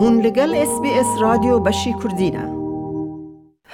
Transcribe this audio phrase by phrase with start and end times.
[0.00, 2.44] هون لگل اس بی اس رادیو بشی کردینه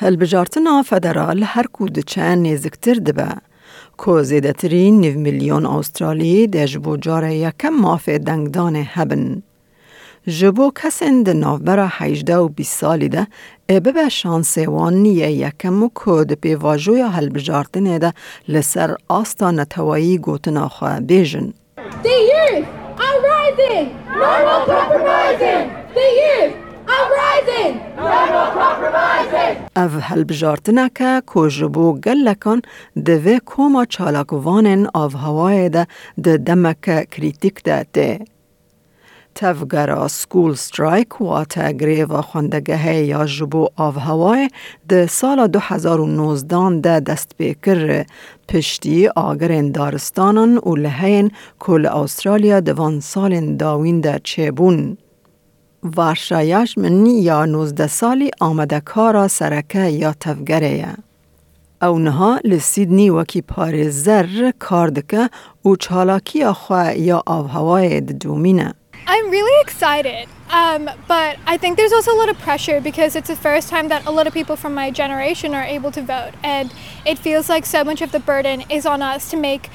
[0.01, 2.99] هەلبژارتنا فەدەرال هەرکوو دچەند نێزکتر
[3.97, 9.43] کو زیده ترین نیو میلیۆن ئوسترالی دەژ بۆ جارە یەکەم مافێ دەنگدانێ هەبن.
[10.27, 13.23] ji bo kesên di navbera heyjde û bîst salî de
[13.75, 18.11] ê bibe şansêwan niye yekem لسر آستان di pêvajoya helbijartinê de
[18.53, 19.49] li ser asta
[23.57, 25.84] rising, no more compromising.
[25.94, 26.56] youth
[26.88, 27.74] are rising!
[27.96, 28.02] No more compromising!
[28.02, 28.20] The youth are rising!
[28.20, 29.70] No more compromising!
[29.78, 32.62] او هلبجارتنه که که جبو گلکان
[33.06, 35.88] دوه کوما چالاکوانن آف هوای ده
[36.24, 38.20] ده دمک کریتیک ده ده.
[39.36, 44.50] تفگرا سکول سترایک و تا گریو خوندگه یا جبو آف هوای
[44.90, 48.04] ده سال 2019 ده دست بیکر
[48.48, 54.98] پشتی آگرین دارستانان و لحین کل استرالیا دوان سال داوین ده چه بون.
[55.84, 60.96] وارشایش من یا 19 سالی آمده کارا سرکه یا تفگره
[61.82, 65.30] او نها لسیدنی وکی پار زر کار دکه
[65.66, 68.74] و چالاکی خواه یا آب هوای دومینه.
[69.08, 73.30] I'm really excited, um, but I think there's also a lot of pressure because it's
[73.30, 76.34] the first time that a lot of people from my generation are able to vote,
[76.44, 76.68] and
[77.06, 79.70] it feels like so much of the burden is on us to make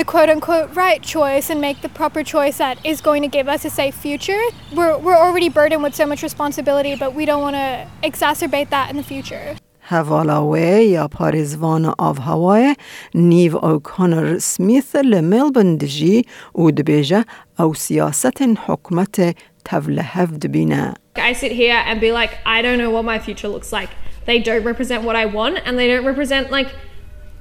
[0.00, 3.48] the quote unquote right choice and make the proper choice that is going to give
[3.48, 4.42] us a safe future.
[4.74, 8.90] We're, we're already burdened with so much responsibility, but we don't want to exacerbate that
[8.90, 9.56] in the future.
[9.88, 12.74] هوالاوه یا پاریزوان آف هوای
[13.14, 16.24] نیو او کانر سمیث لملبن دجی
[16.54, 17.24] و دبیجه
[17.58, 20.94] او سیاست حکمت تولهف دبینه.
[21.16, 23.90] I sit here and be like, I don't know what my future looks like.
[24.26, 26.68] They don't represent what I want and they don't represent like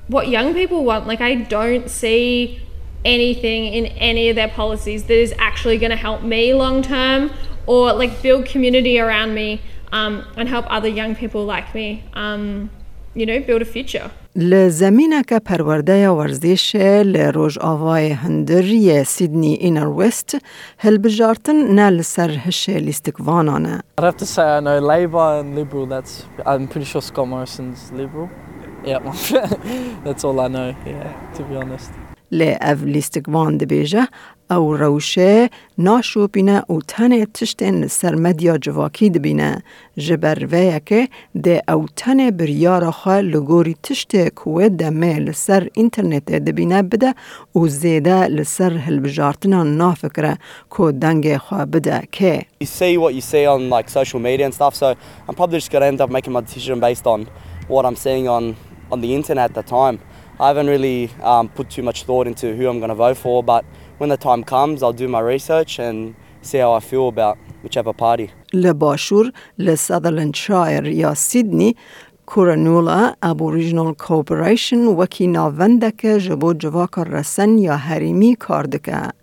[0.10, 1.08] what young people want.
[1.08, 2.62] Like I don't see
[3.04, 7.32] anything in any of their policies that is actually going to help me long term
[7.68, 12.70] or like build community around me um, and help other young people like me, um,
[13.14, 14.12] you know, build a future.
[14.38, 16.76] لزمینه که پرورده ورزش
[17.06, 20.38] لروج آوای هندری سیدنی اینر وست
[20.78, 23.82] هل بجارتن نل سر هش لیستکوانانه.
[24.02, 25.86] I'd have to say I know Labour and Liberal.
[25.86, 28.30] That's I'm pretty sure Scott Morrison's Liberal.
[28.85, 28.99] Yeah,
[30.05, 31.91] that's all I know, yeah, to be honest.
[32.39, 34.05] لێ ئەڤ لیستگوان دەبێژە
[34.51, 35.35] ئەو ڕەوشێ
[35.87, 39.51] ناشۆپینە و تەنێ تشتێن سەر مەدیا جوواکی دبینە
[40.05, 41.03] ji berveyekê
[41.45, 46.81] dê ew tenê biryara xwe li gorî tiştê ku wê demê li ser înternetê dibîne
[46.91, 47.11] bide
[47.59, 50.35] û zêde li ser hilbijartinan nafikire
[50.75, 52.35] ku dengê xwe bide kê.
[52.61, 54.89] You see what you see on like social media and stuff, so
[55.27, 57.21] I'm probably just gonna end up making my decision based on
[57.69, 58.45] what I'm seeing on
[58.92, 60.00] on the internet at the time.
[60.40, 63.42] I haven't really um, put too much thought into who I'm going to vote for,
[63.42, 63.64] but
[64.00, 67.94] when the time comes, I'll do my research and see how I feel about whichever
[67.94, 68.30] party.
[68.54, 71.76] لباشور لسادرلند شایر یا سیدنی
[72.26, 79.19] کورنولا ابوریجنال کوپریشن وکی ناوندک جبو جواک رسن یا حریمی کاردکه.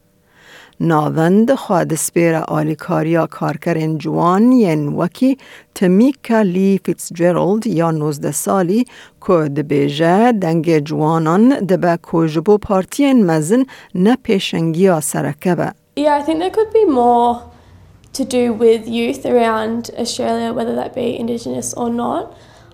[0.80, 5.38] ناوند خواد سپیر آلیکاریا کارکرین جوان ین وکی
[5.76, 8.86] تمیکا لی فیتس جرالد یا نوزده سالی
[9.28, 15.74] که دبیجه دنگ جوانان دبه که جبو پارتین مزن نه پیشنگی سرکه به.
[15.98, 17.42] Yeah, I think there could be more
[18.14, 22.24] to do with youth around Australia, whether that be Indigenous or not.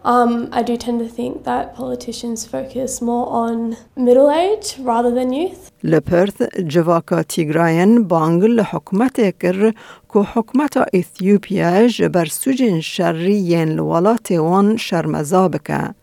[0.05, 5.31] Um, I do tend to think that politicians focus more on middle age rather than
[5.31, 5.71] youth.
[5.83, 9.71] لپرث جواکا تیگراین بانگ لحکمت کر
[10.13, 15.93] که حکمت ایثیوپیا جبر سجن شری ین لولات وان شرمزا بکه.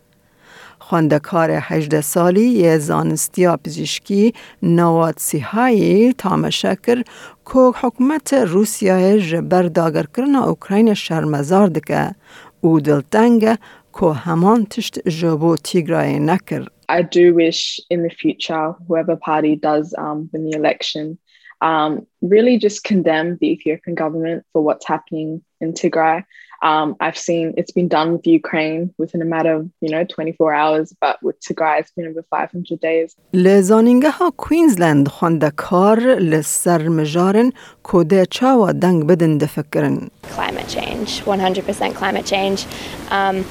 [0.79, 7.03] خواندکار 18 سالی زانستیا پزشکی نواد سیهایی تامشه کر
[7.47, 12.15] که حکمت روسیه جبر داگر کرن اوکراین شرمزار دکه
[12.61, 13.59] او دلتنگه
[14.00, 16.66] که همان تشت جبو تیگرای نکر.
[16.90, 21.18] I do wish in the future, whoever party does um, win the election,
[21.62, 26.24] um, really just condemn the Ethiopian government for what's happening in Tigray.
[26.62, 30.54] Um, I've seen it's been done with Ukraine within a matter of you know 24
[30.54, 33.16] hours, but with Tigray it's been over 500 days.
[33.34, 37.52] لزانینگه ها کوینزلند خواندکار لسر مجارن
[37.84, 40.10] کده چاوا دنگ بدن دفکرن.
[40.36, 42.66] climate change, 100% climate change.
[43.12, 43.46] Um,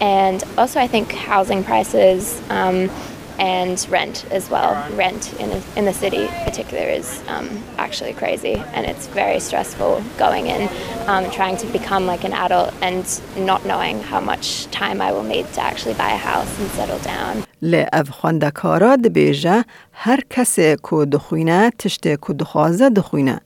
[0.00, 2.90] and also, I think housing prices um,
[3.38, 4.72] and rent as well.
[4.96, 7.48] Rent in, in the city, in particular, is um,
[7.78, 10.68] actually crazy, and it's very stressful going in,
[11.06, 13.04] um, trying to become like an adult and
[13.36, 16.98] not knowing how much time I will need to actually buy a house and settle
[16.98, 17.44] down.
[17.62, 23.40] لی اف خواندکارا دبیجه هر کسی که دخوینه تشته که دخوازه دخوینه.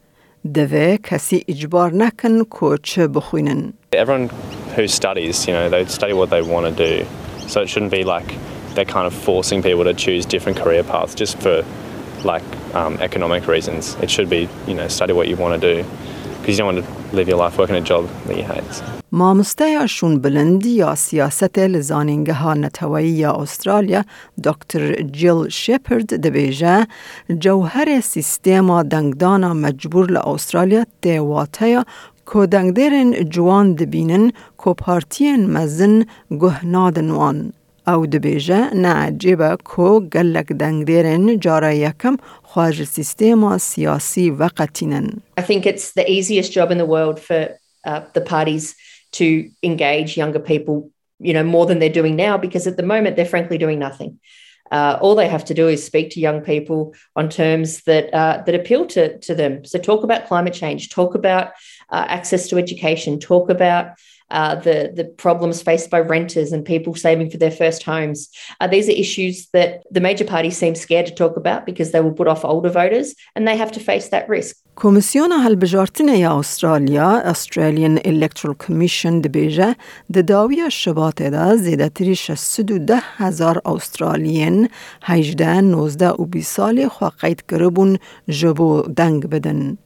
[0.54, 3.72] دوه کسی اجبار نکن که چه بخوینن.
[3.92, 7.06] Everyone who studies, you know, they study what they want to do.
[7.48, 8.34] So it shouldn't be like
[8.74, 11.64] they're kind of forcing people to choose different career paths just for
[12.24, 12.44] like
[12.74, 13.94] um, economic reasons.
[13.96, 15.88] It should be, you know, study what you want to do
[16.40, 18.82] because you don't want to live your life working a job that you hate.
[19.12, 24.04] مامسته شون بلندی یا سیاست لزانینگه ها نتوایی یا استرالیا
[24.44, 26.86] دکتر جیل شپرد دبیجه
[27.38, 31.84] جوهر سیستما دنگدانا مجبور لأسترالیا تیواته یا
[32.32, 34.32] که دنگدیرن جوان دبینن
[34.64, 37.52] که پارتین مزن گهنادن وان.
[37.86, 45.22] او دبیجه نعجیبه که گلک دنگدیرن جاره یکم خواج سیستما سیاسی و قطینن.
[45.40, 47.48] I think it's the easiest job in the world for
[47.86, 48.74] uh, the parties
[49.12, 49.24] to
[49.62, 53.34] engage younger people, you know, more than they're doing now, because at the moment they're
[53.36, 54.18] frankly doing nothing.
[54.72, 56.80] Uh, all they have to do is speak to young people
[57.14, 59.52] on terms that uh, that appeal to to them.
[59.70, 61.46] So talk about climate change, talk about
[61.91, 63.93] uh, access to education, talk about
[64.31, 68.29] uh, the the problems faced by renters and people saving for their first homes.
[68.59, 72.01] Uh, these are issues that the major parties seem scared to talk about because they
[72.01, 74.55] will put off older voters, and they have to face that risk.
[74.75, 79.73] Komissjona għal-bġartinija Australia, Australian Electoral Commission dbiġa,
[80.07, 82.79] d-dawja x-xabatida zida tirixa s-sudu
[83.65, 84.69] Australian
[85.09, 87.97] ħajġdan nozda u bisali xoqajt kribun
[88.29, 88.87] ġobu
[89.27, 89.77] beden.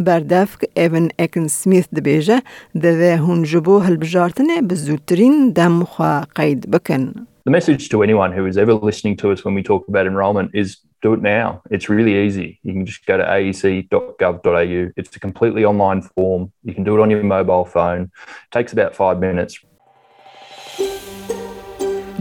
[0.00, 2.42] بردفک ایون اکن سمیث دبیجه
[2.74, 7.14] دوه هون جبو هلبجارتنه بزودترین دم خوا قید بکن.
[7.48, 10.50] The message to anyone who is ever listening to us when we talk about enrolment
[10.54, 10.68] is
[11.00, 11.62] do it now.
[11.70, 12.58] It's really easy.
[12.62, 14.90] You can just go to aec.gov.au.
[14.96, 16.52] It's a completely online form.
[16.62, 18.02] You can do it on your mobile phone.
[18.46, 19.54] It takes about five minutes.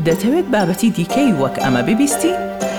[0.07, 2.33] دەتەوێت بابەتی دیکەی وەک ئەمە ببیستی؟